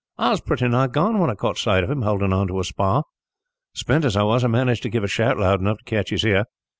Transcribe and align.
I 0.17 0.31
was 0.31 0.41
pretty 0.41 0.67
nigh 0.67 0.87
gone 0.87 1.19
when 1.19 1.29
I 1.29 1.35
caught 1.35 1.59
sight 1.59 1.83
of 1.83 1.91
him, 1.91 2.01
holding 2.01 2.33
on 2.33 2.47
to 2.47 2.59
a 2.59 2.63
spar. 2.63 3.03
Spent 3.75 4.03
as 4.03 4.17
I 4.17 4.23
was, 4.23 4.43
I 4.43 4.47
managed 4.47 4.81
to 4.81 4.89
give 4.89 5.03
a 5.03 5.07
shout 5.07 5.37
loud 5.37 5.59
enough 5.59 5.77
to 5.77 5.83
catch 5.83 6.09
his 6.09 6.25
ear. 6.25 6.45